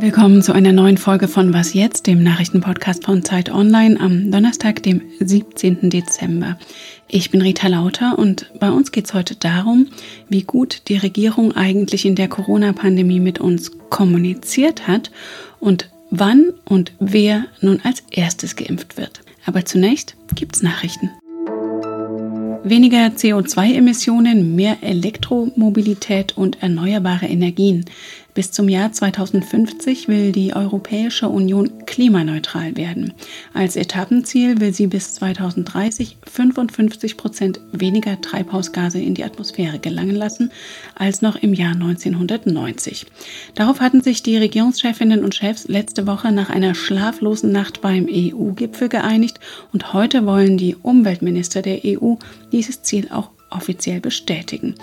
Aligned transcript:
Willkommen 0.00 0.42
zu 0.42 0.52
einer 0.52 0.70
neuen 0.70 0.96
Folge 0.96 1.26
von 1.26 1.52
Was 1.52 1.74
jetzt, 1.74 2.06
dem 2.06 2.22
Nachrichtenpodcast 2.22 3.04
von 3.04 3.24
Zeit 3.24 3.50
Online 3.50 3.98
am 3.98 4.30
Donnerstag, 4.30 4.80
dem 4.84 5.02
17. 5.18 5.90
Dezember. 5.90 6.56
Ich 7.08 7.32
bin 7.32 7.42
Rita 7.42 7.66
Lauter 7.66 8.16
und 8.16 8.48
bei 8.60 8.70
uns 8.70 8.92
geht 8.92 9.06
es 9.06 9.14
heute 9.14 9.34
darum, 9.34 9.88
wie 10.28 10.44
gut 10.44 10.82
die 10.86 10.98
Regierung 10.98 11.56
eigentlich 11.56 12.06
in 12.06 12.14
der 12.14 12.28
Corona-Pandemie 12.28 13.18
mit 13.18 13.40
uns 13.40 13.72
kommuniziert 13.90 14.86
hat 14.86 15.10
und 15.58 15.90
wann 16.10 16.52
und 16.64 16.92
wer 17.00 17.46
nun 17.60 17.80
als 17.82 18.04
erstes 18.08 18.54
geimpft 18.54 18.98
wird. 18.98 19.22
Aber 19.46 19.64
zunächst 19.64 20.14
gibt's 20.36 20.62
Nachrichten. 20.62 21.10
Weniger 22.64 23.06
CO2-Emissionen, 23.06 24.54
mehr 24.54 24.78
Elektromobilität 24.82 26.36
und 26.36 26.62
erneuerbare 26.62 27.26
Energien. 27.26 27.84
Bis 28.38 28.52
zum 28.52 28.68
Jahr 28.68 28.92
2050 28.92 30.06
will 30.06 30.30
die 30.30 30.54
Europäische 30.54 31.28
Union 31.28 31.84
klimaneutral 31.86 32.76
werden. 32.76 33.12
Als 33.52 33.74
Etappenziel 33.74 34.60
will 34.60 34.72
sie 34.72 34.86
bis 34.86 35.14
2030 35.14 36.18
55 36.22 37.16
Prozent 37.16 37.60
weniger 37.72 38.20
Treibhausgase 38.20 39.00
in 39.00 39.14
die 39.14 39.24
Atmosphäre 39.24 39.80
gelangen 39.80 40.14
lassen 40.14 40.52
als 40.94 41.20
noch 41.20 41.34
im 41.34 41.52
Jahr 41.52 41.72
1990. 41.72 43.06
Darauf 43.56 43.80
hatten 43.80 44.02
sich 44.02 44.22
die 44.22 44.36
Regierungschefinnen 44.36 45.24
und 45.24 45.34
Chefs 45.34 45.66
letzte 45.66 46.06
Woche 46.06 46.30
nach 46.30 46.48
einer 46.48 46.76
schlaflosen 46.76 47.50
Nacht 47.50 47.80
beim 47.80 48.06
EU-Gipfel 48.08 48.88
geeinigt 48.88 49.40
und 49.72 49.92
heute 49.94 50.26
wollen 50.26 50.58
die 50.58 50.76
Umweltminister 50.76 51.60
der 51.60 51.80
EU 51.84 52.14
dieses 52.52 52.82
Ziel 52.82 53.08
auch 53.10 53.30
offiziell 53.50 54.00
bestätigen. 54.00 54.74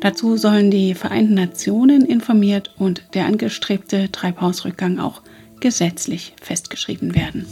Dazu 0.00 0.36
sollen 0.36 0.70
die 0.70 0.94
Vereinten 0.94 1.34
Nationen 1.34 2.04
informiert 2.04 2.70
und 2.78 3.02
der 3.14 3.26
angestrebte 3.26 4.10
Treibhausrückgang 4.10 4.98
auch 4.98 5.22
gesetzlich 5.60 6.34
festgeschrieben 6.40 7.14
werden. 7.14 7.46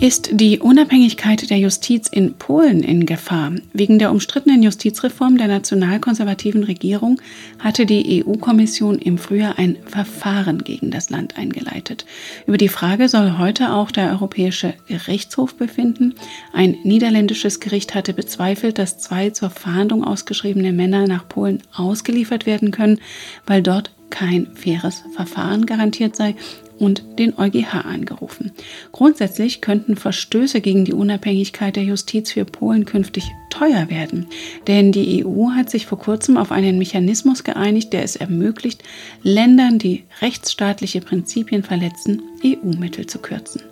Ist 0.00 0.28
die 0.32 0.60
Unabhängigkeit 0.60 1.50
der 1.50 1.58
Justiz 1.58 2.06
in 2.06 2.34
Polen 2.34 2.84
in 2.84 3.04
Gefahr? 3.04 3.54
Wegen 3.72 3.98
der 3.98 4.12
umstrittenen 4.12 4.62
Justizreform 4.62 5.38
der 5.38 5.48
nationalkonservativen 5.48 6.62
Regierung 6.62 7.20
hatte 7.58 7.84
die 7.84 8.24
EU-Kommission 8.24 9.00
im 9.00 9.18
Frühjahr 9.18 9.58
ein 9.58 9.76
Verfahren 9.86 10.62
gegen 10.62 10.92
das 10.92 11.10
Land 11.10 11.36
eingeleitet. 11.36 12.06
Über 12.46 12.58
die 12.58 12.68
Frage 12.68 13.08
soll 13.08 13.38
heute 13.38 13.72
auch 13.72 13.90
der 13.90 14.10
Europäische 14.10 14.74
Gerichtshof 14.86 15.56
befinden. 15.56 16.14
Ein 16.52 16.76
niederländisches 16.84 17.58
Gericht 17.58 17.96
hatte 17.96 18.12
bezweifelt, 18.12 18.78
dass 18.78 18.98
zwei 18.98 19.30
zur 19.30 19.50
Fahndung 19.50 20.04
ausgeschriebene 20.04 20.72
Männer 20.72 21.08
nach 21.08 21.28
Polen 21.28 21.60
ausgeliefert 21.74 22.46
werden 22.46 22.70
können, 22.70 23.00
weil 23.46 23.64
dort 23.64 23.90
kein 24.10 24.46
faires 24.54 25.02
Verfahren 25.16 25.66
garantiert 25.66 26.14
sei 26.14 26.36
und 26.78 27.02
den 27.18 27.36
EuGH 27.38 27.84
angerufen. 27.84 28.52
Grundsätzlich 28.92 29.60
könnten 29.60 29.96
Verstöße 29.96 30.60
gegen 30.60 30.84
die 30.84 30.92
Unabhängigkeit 30.92 31.76
der 31.76 31.84
Justiz 31.84 32.32
für 32.32 32.44
Polen 32.44 32.84
künftig 32.84 33.24
teuer 33.50 33.90
werden, 33.90 34.26
denn 34.66 34.92
die 34.92 35.24
EU 35.24 35.50
hat 35.50 35.70
sich 35.70 35.86
vor 35.86 35.98
kurzem 35.98 36.36
auf 36.36 36.52
einen 36.52 36.78
Mechanismus 36.78 37.44
geeinigt, 37.44 37.92
der 37.92 38.02
es 38.02 38.16
ermöglicht, 38.16 38.82
Ländern, 39.22 39.78
die 39.78 40.04
rechtsstaatliche 40.20 41.00
Prinzipien 41.00 41.62
verletzen, 41.62 42.22
EU-Mittel 42.44 43.06
zu 43.06 43.18
kürzen. 43.18 43.62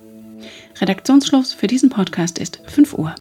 Redaktionsschluss 0.81 1.53
für 1.53 1.67
diesen 1.67 1.89
Podcast 1.89 2.39
ist 2.39 2.61
5 2.67 2.95
Uhr. 2.95 3.15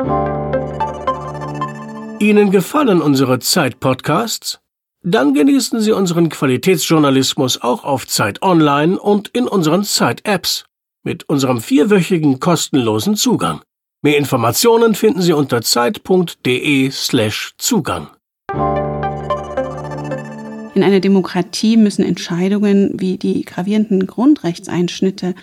Ihnen 2.20 2.52
gefallen 2.52 3.02
unsere 3.02 3.40
Zeit-Podcasts? 3.40 4.60
Dann 5.08 5.36
genießen 5.36 5.82
Sie 5.82 5.92
unseren 5.92 6.30
Qualitätsjournalismus 6.30 7.62
auch 7.62 7.84
auf 7.84 8.08
Zeit 8.08 8.42
Online 8.42 9.00
und 9.00 9.28
in 9.28 9.48
unseren 9.48 9.84
Zeit-Apps 9.84 10.66
mit 11.04 11.30
unserem 11.30 11.62
vierwöchigen 11.62 12.40
kostenlosen 12.40 13.16
Zugang. 13.16 13.62
Mehr 14.02 14.18
Informationen 14.18 14.96
finden 14.96 15.22
Sie 15.22 15.34
unter 15.34 15.62
zeit.de/slash 15.62 17.54
Zugang. 17.60 18.08
In 20.74 20.82
einer 20.84 21.02
Demokratie 21.02 21.78
müssen 21.78 22.04
Entscheidungen 22.04 23.00
wie 23.00 23.18
die 23.18 23.46
gravierenden 23.46 24.08
Grundrechtseinschnitte 24.08 25.36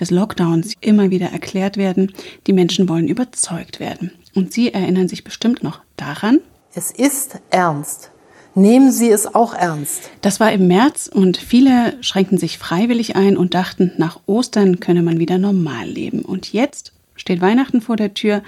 des 0.00 0.10
Lockdowns 0.10 0.72
immer 0.80 1.10
wieder 1.10 1.26
erklärt 1.26 1.76
werden. 1.76 2.14
Die 2.46 2.54
Menschen 2.54 2.88
wollen 2.88 3.08
überzeugt 3.08 3.78
werden. 3.78 4.12
Und 4.34 4.54
Sie 4.54 4.72
erinnern 4.72 5.08
sich 5.08 5.22
bestimmt 5.22 5.62
noch 5.62 5.80
daran. 5.98 6.40
Es 6.74 6.90
ist 6.90 7.42
ernst 7.50 8.10
nehmen 8.54 8.92
Sie 8.92 9.10
es 9.10 9.34
auch 9.34 9.54
ernst. 9.54 10.10
Das 10.20 10.40
war 10.40 10.52
im 10.52 10.66
März 10.68 11.10
und 11.12 11.36
viele 11.36 11.94
schränkten 12.02 12.38
sich 12.38 12.58
freiwillig 12.58 13.16
ein 13.16 13.36
und 13.36 13.54
dachten, 13.54 13.92
nach 13.96 14.20
Ostern 14.26 14.80
könne 14.80 15.02
man 15.02 15.18
wieder 15.18 15.38
normal 15.38 15.86
leben. 15.86 16.22
Und 16.22 16.52
jetzt 16.52 16.92
steht 17.16 17.40
Weihnachten 17.40 17.80
vor 17.80 17.96
der 17.96 18.14
Tür. 18.14 18.42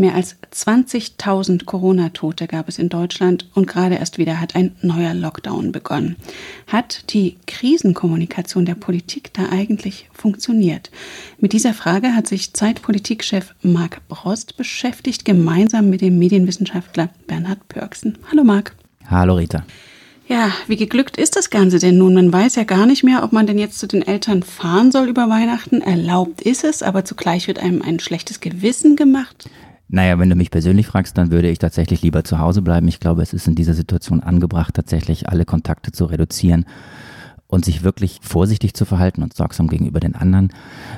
Mehr 0.00 0.14
als 0.14 0.36
20.000 0.54 1.64
Corona-Tote 1.64 2.46
gab 2.46 2.68
es 2.68 2.78
in 2.78 2.88
Deutschland 2.88 3.50
und 3.54 3.66
gerade 3.66 3.96
erst 3.96 4.16
wieder 4.16 4.40
hat 4.40 4.54
ein 4.54 4.76
neuer 4.80 5.12
Lockdown 5.12 5.72
begonnen. 5.72 6.14
Hat 6.68 7.12
die 7.12 7.36
Krisenkommunikation 7.48 8.64
der 8.64 8.76
Politik 8.76 9.34
da 9.34 9.48
eigentlich 9.50 10.08
funktioniert? 10.12 10.92
Mit 11.40 11.52
dieser 11.52 11.74
Frage 11.74 12.14
hat 12.14 12.28
sich 12.28 12.52
Zeitpolitikchef 12.52 13.56
Marc 13.62 14.06
Brost 14.06 14.56
beschäftigt, 14.56 15.24
gemeinsam 15.24 15.90
mit 15.90 16.00
dem 16.00 16.16
Medienwissenschaftler 16.16 17.08
Bernhard 17.26 17.66
Pörksen. 17.66 18.18
Hallo 18.30 18.44
Marc. 18.44 18.77
Hallo 19.10 19.36
Rita. 19.36 19.64
Ja, 20.26 20.50
wie 20.66 20.76
geglückt 20.76 21.16
ist 21.16 21.36
das 21.36 21.48
Ganze 21.48 21.78
denn 21.78 21.96
nun? 21.96 22.12
Man 22.12 22.30
weiß 22.30 22.56
ja 22.56 22.64
gar 22.64 22.84
nicht 22.84 23.02
mehr, 23.02 23.24
ob 23.24 23.32
man 23.32 23.46
denn 23.46 23.58
jetzt 23.58 23.78
zu 23.78 23.86
den 23.86 24.06
Eltern 24.06 24.42
fahren 24.42 24.92
soll 24.92 25.08
über 25.08 25.30
Weihnachten. 25.30 25.80
Erlaubt 25.80 26.42
ist 26.42 26.64
es, 26.64 26.82
aber 26.82 27.06
zugleich 27.06 27.48
wird 27.48 27.58
einem 27.58 27.80
ein 27.80 27.98
schlechtes 27.98 28.40
Gewissen 28.40 28.94
gemacht. 28.94 29.48
Naja, 29.88 30.18
wenn 30.18 30.28
du 30.28 30.36
mich 30.36 30.50
persönlich 30.50 30.86
fragst, 30.86 31.16
dann 31.16 31.30
würde 31.30 31.48
ich 31.48 31.58
tatsächlich 31.58 32.02
lieber 32.02 32.24
zu 32.24 32.38
Hause 32.38 32.60
bleiben. 32.60 32.86
Ich 32.88 33.00
glaube, 33.00 33.22
es 33.22 33.32
ist 33.32 33.48
in 33.48 33.54
dieser 33.54 33.72
Situation 33.72 34.22
angebracht, 34.22 34.74
tatsächlich 34.74 35.30
alle 35.30 35.46
Kontakte 35.46 35.92
zu 35.92 36.04
reduzieren 36.04 36.66
und 37.48 37.64
sich 37.64 37.82
wirklich 37.82 38.18
vorsichtig 38.20 38.74
zu 38.74 38.84
verhalten 38.84 39.22
und 39.22 39.34
sorgsam 39.34 39.68
gegenüber 39.68 40.00
den 40.00 40.14
anderen. 40.14 40.50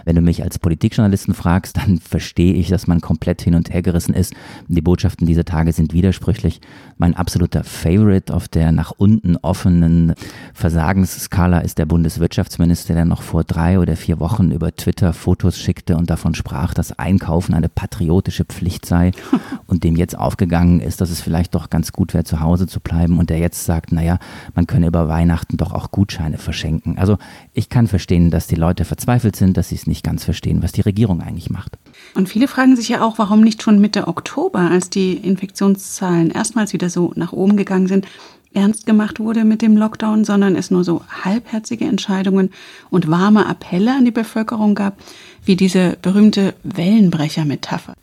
Wenn 0.04 0.16
du 0.16 0.20
mich 0.20 0.42
als 0.42 0.58
Politikjournalisten 0.58 1.32
fragst, 1.32 1.76
dann 1.76 1.98
verstehe 2.00 2.54
ich, 2.54 2.68
dass 2.68 2.88
man 2.88 3.00
komplett 3.00 3.40
hin 3.40 3.54
und 3.54 3.72
her 3.72 3.82
gerissen 3.82 4.14
ist. 4.14 4.34
Die 4.66 4.80
Botschaften 4.80 5.26
dieser 5.26 5.44
Tage 5.44 5.72
sind 5.72 5.92
widersprüchlich. 5.92 6.60
Mein 6.98 7.14
absoluter 7.14 7.62
Favorite 7.62 8.34
auf 8.34 8.48
der 8.48 8.72
nach 8.72 8.90
unten 8.90 9.36
offenen 9.36 10.14
Versagensskala 10.52 11.60
ist 11.60 11.78
der 11.78 11.86
Bundeswirtschaftsminister, 11.86 12.94
der 12.94 13.04
noch 13.04 13.22
vor 13.22 13.44
drei 13.44 13.78
oder 13.78 13.94
vier 13.94 14.18
Wochen 14.18 14.50
über 14.50 14.74
Twitter 14.74 15.12
Fotos 15.12 15.56
schickte 15.56 15.96
und 15.96 16.10
davon 16.10 16.34
sprach, 16.34 16.74
dass 16.74 16.98
Einkaufen 16.98 17.54
eine 17.54 17.68
patriotische 17.68 18.44
Pflicht 18.44 18.86
sei 18.86 19.12
und 19.68 19.84
dem 19.84 19.94
jetzt 19.94 20.18
aufgegangen 20.18 20.80
ist, 20.80 21.00
dass 21.00 21.10
es 21.10 21.20
vielleicht 21.20 21.54
doch 21.54 21.70
ganz 21.70 21.92
gut 21.92 22.12
wäre, 22.12 22.24
zu 22.24 22.40
Hause 22.40 22.66
zu 22.66 22.80
bleiben 22.80 23.18
und 23.18 23.30
der 23.30 23.38
jetzt 23.38 23.64
sagt, 23.64 23.92
naja, 23.92 24.18
man 24.56 24.66
könne 24.66 24.88
über 24.88 25.06
Weihnachten 25.06 25.56
doch 25.56 25.72
auch 25.72 25.92
Gutscheine 25.92 26.39
verschenken. 26.40 26.98
Also 26.98 27.18
ich 27.52 27.68
kann 27.68 27.86
verstehen, 27.86 28.30
dass 28.30 28.46
die 28.46 28.54
Leute 28.54 28.84
verzweifelt 28.84 29.36
sind, 29.36 29.56
dass 29.56 29.68
sie 29.68 29.74
es 29.74 29.86
nicht 29.86 30.04
ganz 30.04 30.24
verstehen, 30.24 30.62
was 30.62 30.72
die 30.72 30.80
Regierung 30.80 31.20
eigentlich 31.20 31.50
macht. 31.50 31.78
Und 32.14 32.28
viele 32.28 32.48
fragen 32.48 32.76
sich 32.76 32.88
ja 32.88 33.02
auch, 33.02 33.18
warum 33.18 33.40
nicht 33.40 33.62
schon 33.62 33.80
Mitte 33.80 34.08
Oktober, 34.08 34.60
als 34.70 34.90
die 34.90 35.14
Infektionszahlen 35.14 36.30
erstmals 36.30 36.72
wieder 36.72 36.90
so 36.90 37.12
nach 37.16 37.32
oben 37.32 37.56
gegangen 37.56 37.86
sind, 37.86 38.06
ernst 38.52 38.86
gemacht 38.86 39.20
wurde 39.20 39.44
mit 39.44 39.62
dem 39.62 39.76
Lockdown, 39.76 40.24
sondern 40.24 40.56
es 40.56 40.70
nur 40.70 40.84
so 40.84 41.02
halbherzige 41.22 41.84
Entscheidungen 41.84 42.50
und 42.90 43.08
warme 43.08 43.46
Appelle 43.46 43.94
an 43.94 44.04
die 44.04 44.10
Bevölkerung 44.10 44.74
gab, 44.74 44.98
wie 45.44 45.56
diese 45.56 45.96
berühmte 46.02 46.54
Wellenbrecher-Metapher. 46.64 47.94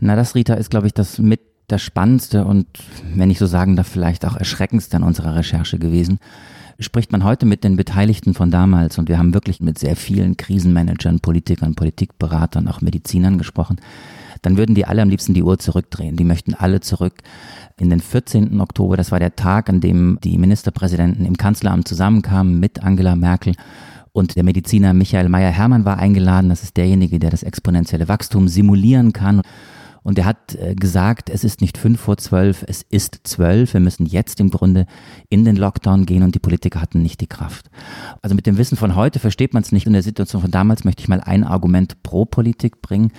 Na, 0.00 0.16
das, 0.16 0.34
Rita, 0.34 0.54
ist, 0.54 0.70
glaube 0.70 0.86
ich, 0.86 0.94
das 0.94 1.18
mit 1.18 1.40
das 1.66 1.82
Spannendste 1.82 2.44
und, 2.44 2.66
wenn 3.14 3.30
ich 3.30 3.38
so 3.38 3.46
sagen 3.46 3.76
darf, 3.76 3.86
vielleicht 3.86 4.24
auch 4.26 4.36
Erschreckendste 4.36 4.96
an 4.96 5.04
unserer 5.04 5.36
Recherche 5.36 5.78
gewesen 5.78 6.18
spricht 6.80 7.12
man 7.12 7.24
heute 7.24 7.46
mit 7.46 7.62
den 7.62 7.76
Beteiligten 7.76 8.34
von 8.34 8.50
damals 8.50 8.98
und 8.98 9.08
wir 9.08 9.18
haben 9.18 9.34
wirklich 9.34 9.60
mit 9.60 9.78
sehr 9.78 9.96
vielen 9.96 10.36
Krisenmanagern, 10.36 11.20
Politikern, 11.20 11.74
Politikberatern, 11.74 12.68
auch 12.68 12.80
Medizinern 12.80 13.38
gesprochen, 13.38 13.76
dann 14.42 14.56
würden 14.56 14.74
die 14.74 14.86
alle 14.86 15.02
am 15.02 15.10
liebsten 15.10 15.34
die 15.34 15.42
Uhr 15.42 15.58
zurückdrehen. 15.58 16.16
Die 16.16 16.24
möchten 16.24 16.54
alle 16.54 16.80
zurück 16.80 17.14
in 17.78 17.90
den 17.90 18.00
14. 18.00 18.60
Oktober. 18.60 18.96
Das 18.96 19.12
war 19.12 19.18
der 19.18 19.36
Tag, 19.36 19.68
an 19.68 19.80
dem 19.80 20.18
die 20.24 20.38
Ministerpräsidenten 20.38 21.26
im 21.26 21.36
Kanzleramt 21.36 21.86
zusammenkamen 21.86 22.58
mit 22.58 22.82
Angela 22.82 23.16
Merkel. 23.16 23.54
Und 24.12 24.36
der 24.36 24.42
Mediziner 24.42 24.94
Michael 24.94 25.28
Meyer-Hermann 25.28 25.84
war 25.84 25.98
eingeladen. 25.98 26.48
Das 26.48 26.62
ist 26.62 26.76
derjenige, 26.76 27.18
der 27.18 27.30
das 27.30 27.42
exponentielle 27.42 28.08
Wachstum 28.08 28.48
simulieren 28.48 29.12
kann. 29.12 29.42
Und 30.02 30.18
er 30.18 30.24
hat 30.24 30.54
äh, 30.54 30.74
gesagt, 30.74 31.30
es 31.30 31.44
ist 31.44 31.60
nicht 31.60 31.78
fünf 31.78 32.00
vor 32.00 32.16
zwölf, 32.16 32.64
es 32.66 32.82
ist 32.82 33.20
zwölf. 33.24 33.74
Wir 33.74 33.80
müssen 33.80 34.06
jetzt 34.06 34.40
im 34.40 34.50
Grunde 34.50 34.86
in 35.28 35.44
den 35.44 35.56
Lockdown 35.56 36.06
gehen 36.06 36.22
und 36.22 36.34
die 36.34 36.38
Politiker 36.40 36.80
hatten 36.80 37.02
nicht 37.02 37.20
die 37.20 37.26
Kraft. 37.26 37.70
Also 38.22 38.34
mit 38.34 38.46
dem 38.46 38.58
Wissen 38.58 38.76
von 38.76 38.96
heute 38.96 39.18
versteht 39.18 39.54
man 39.54 39.62
es 39.62 39.72
nicht. 39.72 39.86
In 39.86 39.92
der 39.92 40.02
Situation 40.02 40.42
von 40.42 40.50
damals 40.50 40.84
möchte 40.84 41.02
ich 41.02 41.08
mal 41.08 41.20
ein 41.20 41.44
Argument 41.44 42.02
pro 42.02 42.24
Politik 42.24 42.82
bringen. 42.82 43.12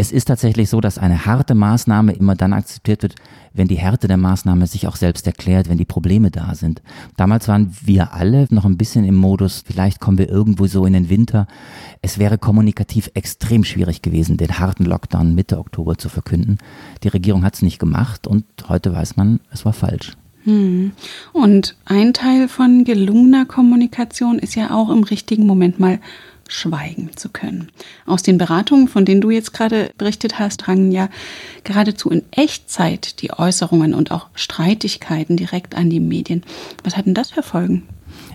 Es 0.00 0.12
ist 0.12 0.28
tatsächlich 0.28 0.70
so, 0.70 0.80
dass 0.80 0.96
eine 0.96 1.26
harte 1.26 1.54
Maßnahme 1.54 2.12
immer 2.14 2.34
dann 2.34 2.54
akzeptiert 2.54 3.02
wird, 3.02 3.16
wenn 3.52 3.68
die 3.68 3.76
Härte 3.76 4.08
der 4.08 4.16
Maßnahme 4.16 4.66
sich 4.66 4.86
auch 4.86 4.96
selbst 4.96 5.26
erklärt, 5.26 5.68
wenn 5.68 5.76
die 5.76 5.84
Probleme 5.84 6.30
da 6.30 6.54
sind. 6.54 6.80
Damals 7.18 7.48
waren 7.48 7.76
wir 7.84 8.14
alle 8.14 8.46
noch 8.48 8.64
ein 8.64 8.78
bisschen 8.78 9.04
im 9.04 9.14
Modus, 9.14 9.62
vielleicht 9.62 10.00
kommen 10.00 10.16
wir 10.16 10.30
irgendwo 10.30 10.66
so 10.68 10.86
in 10.86 10.94
den 10.94 11.10
Winter. 11.10 11.46
Es 12.00 12.16
wäre 12.18 12.38
kommunikativ 12.38 13.10
extrem 13.12 13.62
schwierig 13.62 14.00
gewesen, 14.00 14.38
den 14.38 14.58
harten 14.58 14.86
Lockdown 14.86 15.34
Mitte 15.34 15.58
Oktober 15.58 15.98
zu 15.98 16.08
verkünden. 16.08 16.56
Die 17.02 17.08
Regierung 17.08 17.44
hat 17.44 17.56
es 17.56 17.60
nicht 17.60 17.78
gemacht 17.78 18.26
und 18.26 18.46
heute 18.70 18.94
weiß 18.94 19.18
man, 19.18 19.40
es 19.52 19.66
war 19.66 19.74
falsch. 19.74 20.16
Hm. 20.44 20.92
Und 21.34 21.76
ein 21.84 22.14
Teil 22.14 22.48
von 22.48 22.84
gelungener 22.84 23.44
Kommunikation 23.44 24.38
ist 24.38 24.54
ja 24.54 24.70
auch 24.70 24.88
im 24.88 25.04
richtigen 25.04 25.46
Moment 25.46 25.78
mal 25.78 26.00
schweigen 26.50 27.10
zu 27.16 27.28
können. 27.28 27.68
Aus 28.06 28.22
den 28.22 28.38
Beratungen, 28.38 28.88
von 28.88 29.04
denen 29.04 29.20
du 29.20 29.30
jetzt 29.30 29.52
gerade 29.52 29.90
berichtet 29.96 30.38
hast, 30.38 30.58
drangen 30.58 30.92
ja 30.92 31.08
geradezu 31.64 32.10
in 32.10 32.22
Echtzeit 32.32 33.22
die 33.22 33.32
Äußerungen 33.32 33.94
und 33.94 34.10
auch 34.10 34.26
Streitigkeiten 34.34 35.36
direkt 35.36 35.74
an 35.74 35.90
die 35.90 36.00
Medien. 36.00 36.42
Was 36.84 36.96
hatten 36.96 37.14
das 37.14 37.30
für 37.30 37.42
Folgen? 37.42 37.84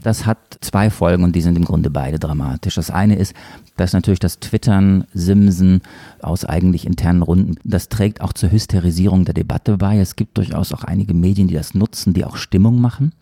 Das 0.03 0.25
hat 0.25 0.38
zwei 0.62 0.89
Folgen 0.89 1.23
und 1.23 1.35
die 1.35 1.41
sind 1.41 1.57
im 1.57 1.65
Grunde 1.65 1.89
beide 1.89 2.19
dramatisch. 2.19 2.75
Das 2.75 2.91
eine 2.91 3.15
ist, 3.15 3.33
dass 3.75 3.94
natürlich 3.94 4.19
das 4.19 4.39
Twittern, 4.39 5.06
Simsen 5.13 5.81
aus 6.21 6.45
eigentlich 6.45 6.85
internen 6.85 7.23
Runden, 7.23 7.56
das 7.63 7.89
trägt 7.89 8.21
auch 8.21 8.33
zur 8.33 8.51
Hysterisierung 8.51 9.25
der 9.25 9.33
Debatte 9.33 9.77
bei. 9.77 9.97
Es 9.97 10.15
gibt 10.15 10.38
durchaus 10.38 10.71
auch 10.73 10.83
einige 10.83 11.13
Medien, 11.13 11.47
die 11.47 11.56
das 11.56 11.73
nutzen, 11.73 12.13
die 12.13 12.23
auch 12.23 12.38
Stimmung 12.38 12.79
machen. 12.79 13.13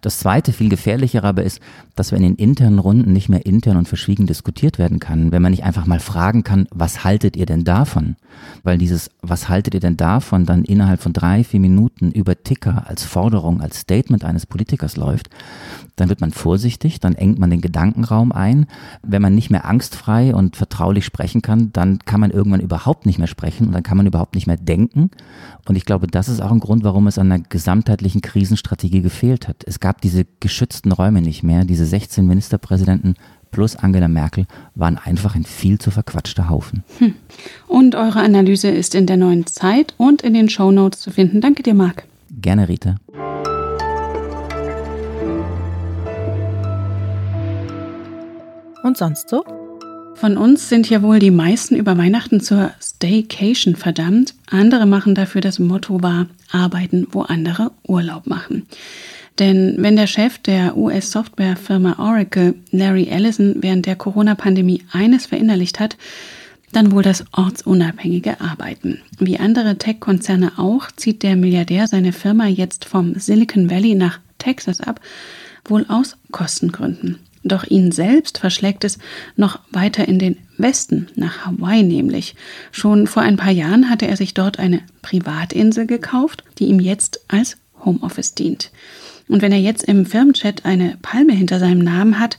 Das 0.00 0.18
zweite, 0.18 0.52
viel 0.52 0.68
gefährlichere 0.68 1.26
aber 1.26 1.42
ist, 1.42 1.60
dass 1.94 2.12
wenn 2.12 2.22
in 2.22 2.36
internen 2.36 2.78
Runden 2.78 3.12
nicht 3.12 3.28
mehr 3.28 3.46
intern 3.46 3.76
und 3.76 3.88
verschwiegen 3.88 4.26
diskutiert 4.26 4.78
werden 4.78 5.00
kann, 5.00 5.32
wenn 5.32 5.42
man 5.42 5.50
nicht 5.50 5.64
einfach 5.64 5.86
mal 5.86 6.00
fragen 6.00 6.44
kann, 6.44 6.68
was 6.70 7.04
haltet 7.04 7.36
ihr 7.36 7.46
denn 7.46 7.64
davon? 7.64 8.16
Weil 8.62 8.78
dieses, 8.78 9.10
was 9.22 9.48
haltet 9.48 9.74
ihr 9.74 9.80
denn 9.80 9.96
davon, 9.96 10.44
dann 10.44 10.64
innerhalb 10.64 11.00
von 11.00 11.12
drei, 11.12 11.42
vier 11.44 11.60
Minuten 11.60 12.10
über 12.12 12.42
Ticker 12.42 12.84
als 12.86 13.04
Forderung, 13.04 13.60
als 13.60 13.80
Statement 13.80 14.24
eines 14.24 14.46
Politikers 14.46 14.96
läuft, 14.96 15.30
dann 15.96 16.10
wird 16.10 16.20
man 16.20 16.30
vorsichtig, 16.30 17.00
dann 17.00 17.14
engt 17.14 17.38
man 17.38 17.50
den 17.50 17.62
Gedankenraum 17.62 18.30
ein. 18.30 18.66
Wenn 19.02 19.22
man 19.22 19.34
nicht 19.34 19.50
mehr 19.50 19.64
angstfrei 19.64 20.34
und 20.34 20.56
vertraulich 20.56 21.06
sprechen 21.06 21.40
kann, 21.40 21.72
dann 21.72 21.98
kann 22.00 22.20
man 22.20 22.30
irgendwann 22.30 22.60
überhaupt 22.60 23.06
nicht 23.06 23.18
mehr 23.18 23.26
sprechen 23.26 23.66
und 23.66 23.72
dann 23.72 23.82
kann 23.82 23.96
man 23.96 24.06
überhaupt 24.06 24.34
nicht 24.34 24.46
mehr 24.46 24.58
denken. 24.58 25.10
Und 25.66 25.76
ich 25.76 25.86
glaube, 25.86 26.06
das 26.06 26.28
ist 26.28 26.40
auch 26.40 26.52
ein 26.52 26.60
Grund, 26.60 26.84
warum 26.84 27.06
es 27.06 27.18
an 27.18 27.30
der 27.30 27.38
gesamtheitlichen 27.38 28.20
Krisenstrategie 28.20 29.00
gefehlt 29.00 29.48
hat. 29.48 29.55
Es 29.64 29.80
gab 29.80 30.00
diese 30.00 30.26
geschützten 30.40 30.92
Räume 30.92 31.22
nicht 31.22 31.42
mehr. 31.42 31.64
Diese 31.64 31.86
16 31.86 32.26
Ministerpräsidenten 32.26 33.14
plus 33.50 33.76
Angela 33.76 34.08
Merkel 34.08 34.46
waren 34.74 34.98
einfach 34.98 35.34
ein 35.34 35.44
viel 35.44 35.78
zu 35.78 35.90
verquatschter 35.90 36.48
Haufen. 36.48 36.84
Hm. 36.98 37.14
Und 37.68 37.94
eure 37.94 38.20
Analyse 38.20 38.68
ist 38.68 38.94
in 38.94 39.06
der 39.06 39.16
neuen 39.16 39.46
Zeit 39.46 39.94
und 39.96 40.22
in 40.22 40.34
den 40.34 40.48
Show 40.48 40.70
Notes 40.70 41.00
zu 41.00 41.10
finden. 41.10 41.40
Danke 41.40 41.62
dir, 41.62 41.74
Marc. 41.74 42.04
Gerne, 42.30 42.68
Rita. 42.68 42.96
Und 48.82 48.96
sonst 48.96 49.28
so? 49.28 49.44
Von 50.14 50.38
uns 50.38 50.68
sind 50.68 50.88
ja 50.88 51.02
wohl 51.02 51.18
die 51.18 51.30
meisten 51.30 51.76
über 51.76 51.98
Weihnachten 51.98 52.40
zur 52.40 52.70
Staycation 52.80 53.76
verdammt. 53.76 54.34
Andere 54.50 54.86
machen 54.86 55.14
dafür 55.14 55.40
das 55.40 55.58
Motto 55.58 56.02
wahr, 56.02 56.26
arbeiten, 56.50 57.06
wo 57.10 57.22
andere 57.22 57.70
Urlaub 57.86 58.26
machen. 58.26 58.66
Denn 59.38 59.74
wenn 59.78 59.96
der 59.96 60.06
Chef 60.06 60.38
der 60.38 60.76
US-Softwarefirma 60.76 61.98
Oracle, 61.98 62.54
Larry 62.70 63.08
Ellison, 63.08 63.56
während 63.60 63.86
der 63.86 63.96
Corona-Pandemie 63.96 64.84
eines 64.92 65.26
verinnerlicht 65.26 65.78
hat, 65.78 65.96
dann 66.72 66.92
wohl 66.92 67.02
das 67.02 67.24
ortsunabhängige 67.32 68.40
Arbeiten. 68.40 69.00
Wie 69.18 69.38
andere 69.38 69.78
Tech-Konzerne 69.78 70.52
auch, 70.58 70.90
zieht 70.90 71.22
der 71.22 71.36
Milliardär 71.36 71.86
seine 71.86 72.12
Firma 72.12 72.46
jetzt 72.46 72.84
vom 72.84 73.14
Silicon 73.14 73.70
Valley 73.70 73.94
nach 73.94 74.20
Texas 74.38 74.80
ab, 74.80 75.00
wohl 75.64 75.86
aus 75.88 76.16
Kostengründen. 76.32 77.18
Doch 77.44 77.64
ihn 77.64 77.92
selbst 77.92 78.38
verschlägt 78.38 78.82
es 78.82 78.98
noch 79.36 79.60
weiter 79.70 80.08
in 80.08 80.18
den 80.18 80.36
Westen, 80.58 81.06
nach 81.14 81.46
Hawaii 81.46 81.84
nämlich. 81.84 82.34
Schon 82.72 83.06
vor 83.06 83.22
ein 83.22 83.36
paar 83.36 83.52
Jahren 83.52 83.88
hatte 83.88 84.08
er 84.08 84.16
sich 84.16 84.34
dort 84.34 84.58
eine 84.58 84.80
Privatinsel 85.00 85.86
gekauft, 85.86 86.42
die 86.58 86.64
ihm 86.66 86.80
jetzt 86.80 87.20
als 87.28 87.56
Homeoffice 87.86 88.34
dient. 88.34 88.70
Und 89.28 89.40
wenn 89.40 89.52
er 89.52 89.58
jetzt 89.58 89.84
im 89.84 90.04
Firmenchat 90.04 90.66
eine 90.66 90.98
Palme 91.00 91.32
hinter 91.32 91.58
seinem 91.58 91.78
Namen 91.78 92.18
hat, 92.18 92.36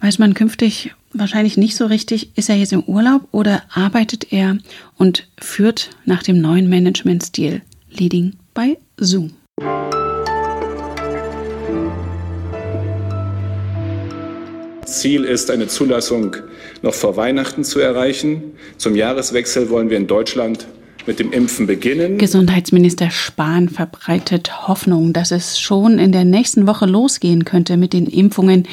weiß 0.00 0.18
man 0.18 0.32
künftig 0.32 0.92
wahrscheinlich 1.12 1.56
nicht 1.56 1.76
so 1.76 1.86
richtig, 1.86 2.36
ist 2.36 2.48
er 2.48 2.56
jetzt 2.56 2.72
im 2.72 2.82
Urlaub 2.84 3.28
oder 3.32 3.62
arbeitet 3.72 4.32
er 4.32 4.58
und 4.96 5.28
führt 5.38 5.90
nach 6.04 6.22
dem 6.22 6.40
neuen 6.40 6.68
Managementstil 6.68 7.62
Leading 7.90 8.34
by 8.54 8.78
Zoom. 8.98 9.32
Ziel 14.84 15.24
ist, 15.24 15.50
eine 15.50 15.66
Zulassung 15.66 16.36
noch 16.82 16.94
vor 16.94 17.16
Weihnachten 17.16 17.64
zu 17.64 17.80
erreichen. 17.80 18.52
Zum 18.76 18.94
Jahreswechsel 18.94 19.68
wollen 19.68 19.90
wir 19.90 19.96
in 19.96 20.06
Deutschland 20.06 20.66
mit 21.06 21.18
dem 21.18 21.32
Impfen 21.32 21.66
beginnen. 21.66 22.18
Gesundheitsminister 22.18 23.10
Spahn 23.10 23.68
verbreitet 23.68 24.68
Hoffnung, 24.68 25.12
dass 25.12 25.30
es 25.30 25.58
schon 25.58 25.98
in 25.98 26.12
der 26.12 26.24
nächsten 26.24 26.66
Woche 26.66 26.86
losgehen 26.86 27.44
könnte 27.44 27.76
mit 27.76 27.92
den 27.92 28.06
Impfungen 28.06 28.66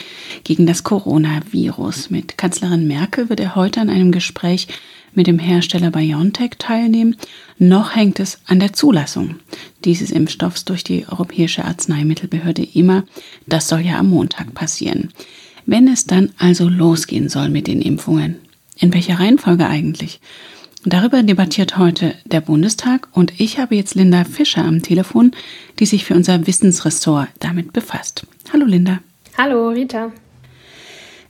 gegen 0.43 0.65
das 0.65 0.83
Coronavirus. 0.83 2.09
Mit 2.09 2.37
Kanzlerin 2.37 2.87
Merkel 2.87 3.29
wird 3.29 3.39
er 3.39 3.55
heute 3.55 3.81
an 3.81 3.89
einem 3.89 4.11
Gespräch 4.11 4.67
mit 5.15 5.27
dem 5.27 5.39
Hersteller 5.39 5.91
BioNTech 5.91 6.51
teilnehmen. 6.57 7.15
Noch 7.59 7.95
hängt 7.95 8.19
es 8.19 8.39
an 8.45 8.59
der 8.59 8.73
Zulassung 8.73 9.35
dieses 9.85 10.11
Impfstoffs 10.11 10.65
durch 10.65 10.83
die 10.83 11.05
Europäische 11.07 11.65
Arzneimittelbehörde 11.65 12.63
immer. 12.73 13.03
Das 13.45 13.67
soll 13.67 13.81
ja 13.81 13.99
am 13.99 14.09
Montag 14.09 14.53
passieren. 14.53 15.13
Wenn 15.65 15.87
es 15.87 16.05
dann 16.05 16.31
also 16.37 16.67
losgehen 16.67 17.29
soll 17.29 17.49
mit 17.49 17.67
den 17.67 17.81
Impfungen, 17.81 18.37
in 18.77 18.93
welcher 18.93 19.19
Reihenfolge 19.19 19.67
eigentlich? 19.67 20.19
Darüber 20.85 21.23
debattiert 21.23 21.77
heute 21.77 22.13
der 22.25 22.41
Bundestag 22.41 23.07
und 23.13 23.39
ich 23.39 23.57
habe 23.57 23.75
jetzt 23.75 23.95
Linda 23.95 24.25
Fischer 24.25 24.65
am 24.65 24.81
Telefon, 24.81 25.31
die 25.79 25.85
sich 25.85 26.03
für 26.03 26.13
unser 26.13 26.45
Wissensressort 26.45 27.29
damit 27.39 27.71
befasst. 27.71 28.27
Hallo 28.51 28.65
Linda. 28.65 28.99
Hallo 29.37 29.69
Rita. 29.69 30.11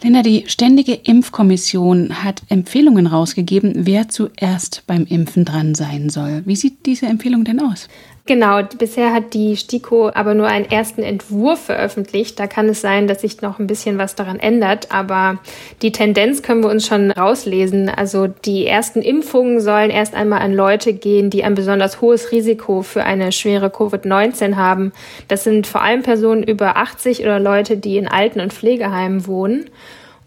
Linda, 0.02 0.24
die 0.24 0.46
Ständige 0.48 0.94
Impfkommission 0.96 2.24
hat 2.24 2.42
Empfehlungen 2.50 3.06
rausgegeben, 3.06 3.74
wer 3.86 4.10
zuerst 4.10 4.84
beim 4.88 5.06
Impfen 5.06 5.46
dran 5.46 5.76
sein 5.76 6.10
soll. 6.10 6.42
Wie 6.46 6.56
sieht 6.56 6.88
diese 6.88 7.06
Empfehlung 7.06 7.46
denn 7.46 7.62
aus? 7.62 7.88
Genau, 8.25 8.64
bisher 8.78 9.14
hat 9.14 9.34
die 9.34 9.58
STIKO 9.58 10.10
aber 10.14 10.34
nur 10.34 10.48
einen 10.48 10.64
ersten 10.64 11.04
Entwurf 11.04 11.66
veröffentlicht. 11.66 12.40
Da 12.40 12.47
kann 12.47 12.69
es 12.69 12.80
sein, 12.80 13.06
dass 13.06 13.19
sich 13.19 13.42
noch 13.42 13.59
ein 13.59 13.68
bisschen 13.68 13.97
was 13.97 14.16
daran 14.16 14.40
ändert, 14.40 14.94
aber 14.94 15.40
die 15.81 15.92
Tendenz 15.92 16.42
können 16.42 16.64
wir 16.64 16.69
uns 16.69 16.88
schon 16.88 17.12
rauslesen. 17.12 17.90
Also 17.90 18.28
die 18.28 18.66
ersten 18.66 19.02
Impfungen 19.02 19.59
sollen 19.59 19.90
erst 19.90 20.16
einmal 20.16 20.42
an 20.42 20.54
Leute 20.54 20.94
gehen, 20.94 21.31
die 21.31 21.44
ein 21.44 21.54
besonders 21.54 22.00
hohes 22.00 22.31
Risiko 22.31 22.81
für 22.81 23.04
eine 23.04 23.33
schwere 23.33 23.68
Covid-19 23.68 24.56
haben. 24.56 24.94
Das 25.28 25.44
sind 25.44 25.68
vor 25.68 25.81
allem 25.81 26.02
Personen 26.02 26.44
über 26.44 26.78
80 26.78 27.24
oder 27.24 27.42
Leute, 27.42 27.76
die 27.76 27.97
in 27.97 28.07
Alten- 28.07 28.40
und 28.40 28.54
Pflegeheimen 28.54 29.28
wohnen. 29.28 29.69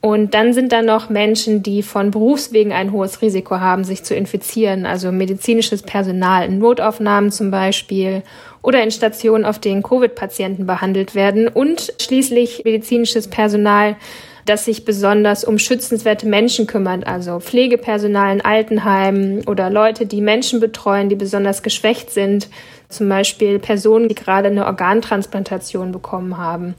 Und 0.07 0.35
dann 0.35 0.53
sind 0.53 0.71
da 0.71 0.83
noch 0.83 1.09
Menschen, 1.09 1.65
die 1.65 1.83
von 1.83 2.13
Berufswegen 2.13 2.73
ein 2.73 2.93
hohes 2.93 3.23
Risiko 3.23 3.59
haben, 3.59 3.83
sich 3.83 4.05
zu 4.05 4.15
infizieren, 4.15 4.87
also 4.87 5.11
medizinisches 5.11 5.83
Personal 5.83 6.47
in 6.47 6.61
Notaufnahmen 6.61 7.33
zum 7.33 7.51
Beispiel 7.51 8.23
oder 8.63 8.85
in 8.85 8.93
Stationen, 8.93 9.45
auf 9.45 9.59
denen 9.59 9.83
Covid-Patienten 9.83 10.65
behandelt 10.65 11.17
werden 11.17 11.49
und 11.49 11.93
schließlich 12.01 12.63
medizinisches 12.65 13.27
Personal, 13.27 13.97
das 14.45 14.65
sich 14.65 14.85
besonders 14.85 15.43
um 15.43 15.59
schützenswerte 15.59 16.29
Menschen 16.29 16.69
kümmert, 16.69 17.05
also 17.05 17.41
Pflegepersonal 17.41 18.37
in 18.37 18.45
Altenheimen 18.45 19.43
oder 19.49 19.71
Leute, 19.71 20.07
die 20.07 20.21
Menschen 20.21 20.61
betreuen, 20.61 21.09
die 21.09 21.17
besonders 21.17 21.65
geschwächt 21.65 22.13
sind, 22.13 22.49
zum 22.89 23.09
Beispiel 23.09 23.59
Personen, 23.59 24.09
die 24.09 24.15
gerade 24.15 24.51
eine 24.51 24.67
Organtransplantation 24.67 25.91
bekommen 25.91 26.39
haben. 26.39 26.77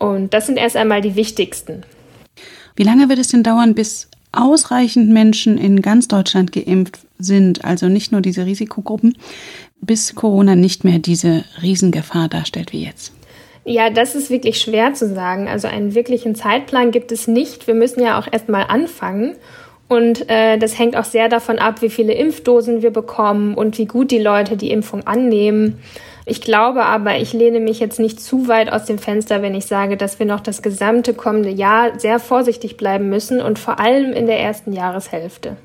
Und 0.00 0.34
das 0.34 0.46
sind 0.46 0.58
erst 0.58 0.76
einmal 0.76 1.02
die 1.02 1.14
wichtigsten. 1.14 1.84
Wie 2.76 2.82
lange 2.82 3.08
wird 3.08 3.18
es 3.18 3.28
denn 3.28 3.42
dauern, 3.42 3.74
bis 3.74 4.08
ausreichend 4.32 5.10
Menschen 5.10 5.58
in 5.58 5.80
ganz 5.80 6.08
Deutschland 6.08 6.52
geimpft 6.52 6.98
sind, 7.18 7.64
also 7.64 7.88
nicht 7.88 8.12
nur 8.12 8.20
diese 8.20 8.46
Risikogruppen, 8.46 9.16
bis 9.80 10.14
Corona 10.14 10.56
nicht 10.56 10.84
mehr 10.84 10.98
diese 10.98 11.44
Riesengefahr 11.62 12.28
darstellt 12.28 12.72
wie 12.72 12.84
jetzt? 12.84 13.12
Ja, 13.64 13.88
das 13.90 14.14
ist 14.14 14.30
wirklich 14.30 14.60
schwer 14.60 14.92
zu 14.92 15.08
sagen. 15.08 15.48
Also 15.48 15.68
einen 15.68 15.94
wirklichen 15.94 16.34
Zeitplan 16.34 16.90
gibt 16.90 17.12
es 17.12 17.26
nicht. 17.26 17.66
Wir 17.66 17.74
müssen 17.74 18.02
ja 18.02 18.18
auch 18.18 18.28
erst 18.30 18.48
mal 18.48 18.64
anfangen. 18.64 19.36
Und 19.88 20.28
äh, 20.28 20.58
das 20.58 20.78
hängt 20.78 20.96
auch 20.96 21.04
sehr 21.04 21.28
davon 21.28 21.58
ab, 21.58 21.80
wie 21.80 21.90
viele 21.90 22.14
Impfdosen 22.14 22.82
wir 22.82 22.90
bekommen 22.90 23.54
und 23.54 23.78
wie 23.78 23.86
gut 23.86 24.10
die 24.10 24.18
Leute 24.18 24.56
die 24.56 24.70
Impfung 24.70 25.06
annehmen. 25.06 25.78
Ich 26.26 26.40
glaube 26.40 26.84
aber, 26.84 27.18
ich 27.18 27.34
lehne 27.34 27.60
mich 27.60 27.80
jetzt 27.80 28.00
nicht 28.00 28.18
zu 28.20 28.48
weit 28.48 28.72
aus 28.72 28.86
dem 28.86 28.98
Fenster, 28.98 29.42
wenn 29.42 29.54
ich 29.54 29.66
sage, 29.66 29.96
dass 29.98 30.18
wir 30.18 30.26
noch 30.26 30.40
das 30.40 30.62
gesamte 30.62 31.12
kommende 31.12 31.50
Jahr 31.50 31.98
sehr 31.98 32.18
vorsichtig 32.18 32.78
bleiben 32.78 33.10
müssen 33.10 33.42
und 33.42 33.58
vor 33.58 33.78
allem 33.78 34.12
in 34.12 34.26
der 34.26 34.40
ersten 34.40 34.72
Jahreshälfte. 34.72 35.56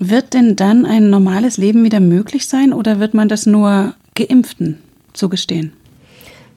Wird 0.00 0.34
denn 0.34 0.56
dann 0.56 0.86
ein 0.86 1.10
normales 1.10 1.56
Leben 1.56 1.84
wieder 1.84 2.00
möglich 2.00 2.48
sein 2.48 2.72
oder 2.72 2.98
wird 2.98 3.14
man 3.14 3.28
das 3.28 3.46
nur 3.46 3.94
Geimpften 4.14 4.82
zugestehen? 5.12 5.72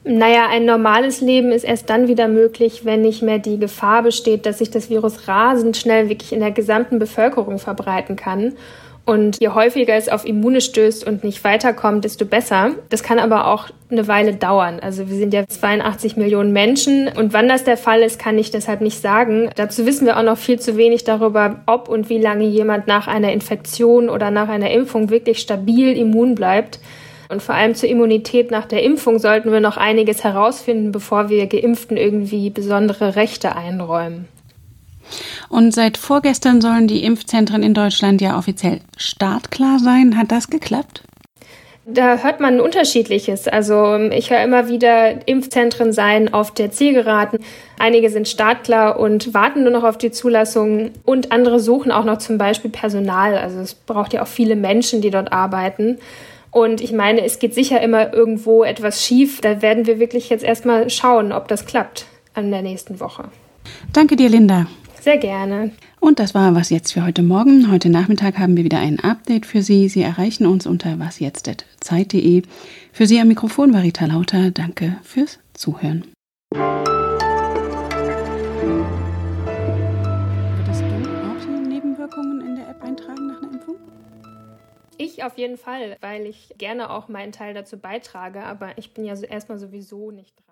Naja, 0.03 0.47
ein 0.49 0.65
normales 0.65 1.21
Leben 1.21 1.51
ist 1.51 1.63
erst 1.63 1.87
dann 1.91 2.07
wieder 2.07 2.27
möglich, 2.27 2.85
wenn 2.85 3.01
nicht 3.01 3.21
mehr 3.21 3.37
die 3.37 3.59
Gefahr 3.59 4.01
besteht, 4.01 4.47
dass 4.47 4.57
sich 4.57 4.71
das 4.71 4.89
Virus 4.89 5.27
rasend 5.27 5.77
schnell 5.77 6.09
wirklich 6.09 6.33
in 6.33 6.39
der 6.39 6.51
gesamten 6.51 6.97
Bevölkerung 6.97 7.59
verbreiten 7.59 8.15
kann. 8.15 8.53
Und 9.03 9.37
je 9.39 9.49
häufiger 9.49 9.95
es 9.95 10.09
auf 10.09 10.25
Immune 10.25 10.61
stößt 10.61 11.05
und 11.05 11.23
nicht 11.23 11.43
weiterkommt, 11.43 12.05
desto 12.05 12.25
besser. 12.25 12.71
Das 12.89 13.01
kann 13.01 13.19
aber 13.19 13.47
auch 13.47 13.67
eine 13.89 14.07
Weile 14.07 14.33
dauern. 14.35 14.79
Also 14.79 15.09
wir 15.09 15.17
sind 15.17 15.33
ja 15.33 15.45
82 15.47 16.17
Millionen 16.17 16.53
Menschen 16.53 17.09
und 17.09 17.33
wann 17.33 17.47
das 17.47 17.63
der 17.63 17.77
Fall 17.77 18.03
ist, 18.03 18.19
kann 18.19 18.37
ich 18.37 18.51
deshalb 18.51 18.81
nicht 18.81 19.01
sagen. 19.01 19.49
Dazu 19.55 19.85
wissen 19.85 20.05
wir 20.05 20.17
auch 20.17 20.23
noch 20.23 20.37
viel 20.37 20.59
zu 20.59 20.77
wenig 20.77 21.03
darüber, 21.03 21.61
ob 21.65 21.89
und 21.89 22.09
wie 22.09 22.19
lange 22.19 22.45
jemand 22.45 22.87
nach 22.87 23.07
einer 23.07 23.33
Infektion 23.33 24.07
oder 24.09 24.31
nach 24.31 24.49
einer 24.49 24.71
Impfung 24.71 25.09
wirklich 25.09 25.39
stabil 25.39 25.97
immun 25.97 26.35
bleibt. 26.35 26.79
Und 27.27 27.41
vor 27.41 27.55
allem 27.55 27.75
zur 27.75 27.89
Immunität 27.89 28.51
nach 28.51 28.65
der 28.65 28.83
Impfung 28.83 29.17
sollten 29.17 29.51
wir 29.51 29.61
noch 29.61 29.77
einiges 29.77 30.23
herausfinden, 30.23 30.91
bevor 30.91 31.29
wir 31.29 31.47
Geimpften 31.47 31.95
irgendwie 31.95 32.49
besondere 32.49 33.15
Rechte 33.15 33.55
einräumen. 33.55 34.27
Und 35.49 35.73
seit 35.73 35.97
vorgestern 35.97 36.61
sollen 36.61 36.87
die 36.87 37.03
Impfzentren 37.03 37.63
in 37.63 37.73
Deutschland 37.73 38.21
ja 38.21 38.37
offiziell 38.37 38.81
startklar 38.97 39.79
sein. 39.79 40.17
Hat 40.17 40.31
das 40.31 40.49
geklappt? 40.49 41.03
Da 41.85 42.17
hört 42.17 42.39
man 42.39 42.61
unterschiedliches. 42.61 43.47
Also 43.47 43.97
ich 43.97 44.29
höre 44.29 44.43
immer 44.43 44.69
wieder, 44.69 45.27
Impfzentren 45.27 45.93
seien 45.93 46.31
auf 46.31 46.53
der 46.53 46.71
Zielgeraden. 46.71 47.39
Einige 47.79 48.11
sind 48.11 48.27
startklar 48.27 48.99
und 48.99 49.33
warten 49.33 49.63
nur 49.63 49.71
noch 49.71 49.83
auf 49.83 49.97
die 49.97 50.11
Zulassung 50.11 50.91
und 51.05 51.31
andere 51.31 51.59
suchen 51.59 51.91
auch 51.91 52.05
noch 52.05 52.19
zum 52.19 52.37
Beispiel 52.37 52.69
Personal. 52.69 53.35
Also 53.35 53.59
es 53.59 53.73
braucht 53.73 54.13
ja 54.13 54.21
auch 54.21 54.27
viele 54.27 54.55
Menschen, 54.55 55.01
die 55.01 55.09
dort 55.09 55.33
arbeiten. 55.33 55.97
Und 56.51 56.81
ich 56.81 56.91
meine, 56.91 57.25
es 57.25 57.39
geht 57.39 57.55
sicher 57.55 57.81
immer 57.81 58.13
irgendwo 58.13 58.63
etwas 58.63 59.03
schief. 59.03 59.41
Da 59.41 59.61
werden 59.61 59.87
wir 59.87 59.99
wirklich 59.99 60.29
jetzt 60.29 60.43
erstmal 60.43 60.89
schauen, 60.89 61.31
ob 61.31 61.47
das 61.47 61.65
klappt 61.65 62.05
an 62.35 62.51
der 62.51 62.61
nächsten 62.61 62.99
Woche. 62.99 63.23
Danke 63.91 64.15
dir, 64.15 64.29
Linda. 64.29 64.67
Sehr 65.01 65.17
gerne. 65.17 65.71
Und 65.99 66.19
das 66.19 66.35
war 66.35 66.53
was 66.53 66.69
jetzt 66.69 66.93
für 66.93 67.03
heute 67.03 67.23
Morgen. 67.23 67.71
Heute 67.71 67.89
Nachmittag 67.89 68.37
haben 68.37 68.55
wir 68.55 68.63
wieder 68.63 68.77
ein 68.77 68.99
Update 68.99 69.47
für 69.47 69.63
Sie. 69.63 69.89
Sie 69.89 70.03
erreichen 70.03 70.45
uns 70.45 70.67
unter 70.67 70.99
wasjetzt.zeit.de. 70.99 72.43
Für 72.93 73.07
Sie 73.07 73.19
am 73.19 73.27
Mikrofon 73.27 73.73
war 73.73 73.81
Rita 73.81 74.05
Lauter. 74.05 74.51
Danke 74.51 74.97
fürs 75.01 75.39
Zuhören. 75.53 76.05
Würdest 76.53 76.75
du 80.81 80.85
auch 80.85 81.45
die 81.47 81.67
Nebenwirkungen 81.67 82.45
in 82.45 82.57
der 82.57 82.69
App 82.69 82.83
eintragen 82.83 83.25
nach 83.25 83.41
einer 83.41 83.53
Impfung? 83.53 83.77
Ich 84.99 85.23
auf 85.23 85.35
jeden 85.35 85.57
Fall, 85.57 85.97
weil 86.01 86.27
ich 86.27 86.53
gerne 86.59 86.91
auch 86.91 87.07
meinen 87.07 87.31
Teil 87.31 87.55
dazu 87.55 87.79
beitrage, 87.79 88.43
aber 88.43 88.77
ich 88.77 88.93
bin 88.93 89.05
ja 89.05 89.19
erstmal 89.19 89.57
sowieso 89.57 90.11
nicht 90.11 90.35
dran. 90.35 90.50